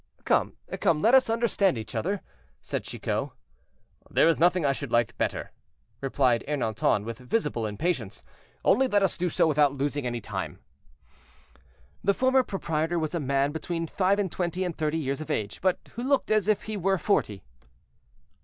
[0.25, 2.21] "Come, come, let us understand each other,"
[2.59, 3.29] said Chicot.
[4.09, 5.51] "There is nothing I should like better,"
[6.01, 8.23] replied Ernanton, with visible impatience,
[8.65, 10.57] "only let us do so without losing any time."
[12.03, 15.61] "The former proprietor was a man between five and twenty and thirty years of age,
[15.61, 17.43] but who looked as if he were forty."